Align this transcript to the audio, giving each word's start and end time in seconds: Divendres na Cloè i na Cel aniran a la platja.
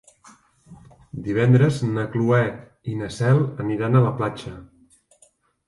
Divendres 1.27 1.77
na 1.91 2.07
Cloè 2.17 2.41
i 2.95 2.95
na 3.03 3.13
Cel 3.19 3.45
aniran 3.67 4.01
a 4.01 4.05
la 4.09 4.17
platja. 4.19 4.59